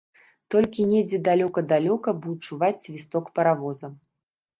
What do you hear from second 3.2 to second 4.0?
паравоза.